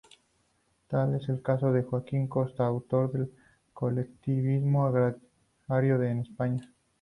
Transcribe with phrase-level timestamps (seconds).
[0.87, 3.29] Tal es el caso de Joaquín Costa, autor de
[3.71, 6.73] "Colectivismo agrario en España".